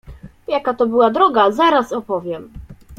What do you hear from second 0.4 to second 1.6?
"Jaka to była droga,